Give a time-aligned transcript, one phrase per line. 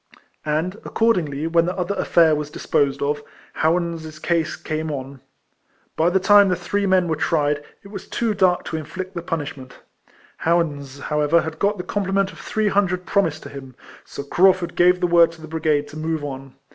[0.47, 3.21] And, accordingly, when the other affair was disposed of,
[3.57, 5.21] Howans' case came on.
[5.95, 8.63] By the time the three men were tried, it 198 UECOLLECTIONS OF was too dark
[8.65, 9.79] to inflict tlie punishment.
[10.43, 14.73] Howans, however, had got the complement of three hundred promised to him; so Crau furd
[14.73, 16.55] gave tlie word to the brigade to move on.